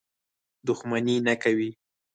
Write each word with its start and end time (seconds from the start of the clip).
دښمني 0.67 1.15
نه 1.27 1.33
کوي. 1.41 1.69